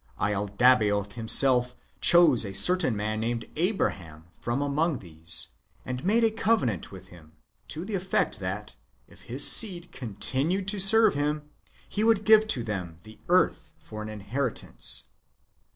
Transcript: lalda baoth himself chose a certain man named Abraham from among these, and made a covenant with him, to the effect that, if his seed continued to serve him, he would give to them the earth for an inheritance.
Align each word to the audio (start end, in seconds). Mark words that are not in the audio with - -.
lalda 0.19 0.75
baoth 0.79 1.13
himself 1.13 1.75
chose 1.99 2.43
a 2.43 2.55
certain 2.55 2.95
man 2.97 3.19
named 3.19 3.45
Abraham 3.55 4.25
from 4.39 4.59
among 4.59 4.97
these, 4.97 5.49
and 5.85 6.03
made 6.03 6.23
a 6.23 6.31
covenant 6.31 6.91
with 6.91 7.09
him, 7.09 7.33
to 7.67 7.85
the 7.85 7.93
effect 7.93 8.39
that, 8.39 8.77
if 9.07 9.21
his 9.21 9.47
seed 9.47 9.91
continued 9.91 10.67
to 10.69 10.79
serve 10.79 11.13
him, 11.13 11.43
he 11.87 12.03
would 12.03 12.25
give 12.25 12.47
to 12.47 12.63
them 12.63 12.97
the 13.03 13.19
earth 13.29 13.75
for 13.77 14.01
an 14.01 14.09
inheritance. 14.09 15.09